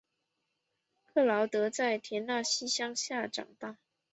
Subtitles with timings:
[1.05, 3.77] 克劳德在田纳西乡下长大。